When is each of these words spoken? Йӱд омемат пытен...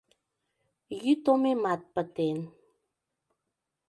Йӱд 1.03 1.23
омемат 1.31 1.81
пытен... 1.93 2.37